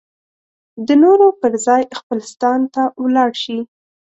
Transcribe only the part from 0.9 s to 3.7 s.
نورو پر ځای خپل ستان ته ولاړ شي.